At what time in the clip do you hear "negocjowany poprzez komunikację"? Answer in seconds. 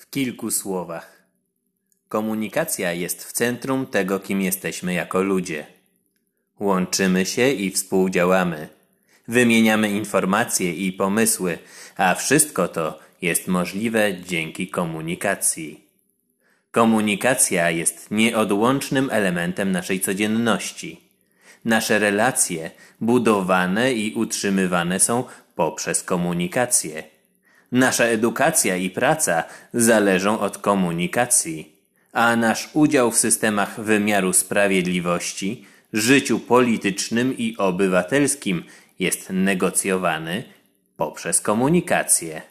39.30-42.42